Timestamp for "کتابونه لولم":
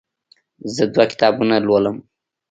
1.11-1.97